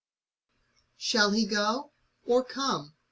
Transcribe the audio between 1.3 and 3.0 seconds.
go, or come?